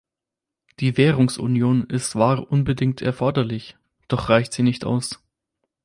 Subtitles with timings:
[0.79, 3.77] Die Währungsunion ist war unbedingt erforderlich,
[4.07, 5.19] doch reicht sie nicht aus.